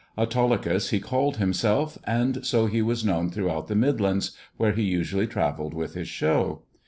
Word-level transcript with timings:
Autolycus, 0.17 0.89
he 0.89 0.99
called 0.99 1.37
himself, 1.37 1.99
and 2.05 2.43
I 2.51 2.67
he 2.69 2.81
was 2.81 3.05
known 3.05 3.29
throughout 3.29 3.67
the 3.67 3.75
Midlands, 3.75 4.35
where 4.57 4.71
he 4.71 4.81
usually 4.81 5.27
avelled 5.27 5.75
with 5.75 5.93
his 5.93 6.07
show. 6.07 6.63